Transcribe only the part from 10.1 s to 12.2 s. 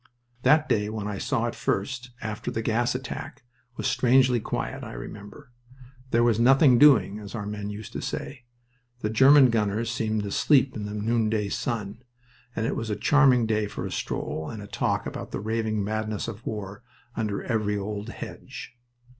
asleep in the noonday sun,